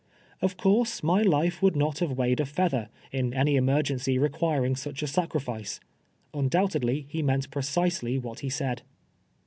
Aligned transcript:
Of 0.41 0.57
course, 0.57 1.03
my 1.03 1.21
life 1.21 1.61
would 1.61 1.75
not 1.75 1.99
have 1.99 2.13
weighed 2.13 2.39
a 2.39 2.45
feather, 2.47 2.89
in 3.11 3.35
any 3.35 3.55
emergency 3.55 4.17
rtTjuiring 4.17 4.75
such 4.75 5.03
a 5.03 5.05
siicrilice. 5.05 5.79
Undoubt 6.33 6.71
edly, 6.73 7.05
he 7.07 7.21
meant 7.21 7.51
precisely 7.51 8.17
what 8.17 8.39
he 8.39 8.49
said. 8.49 8.81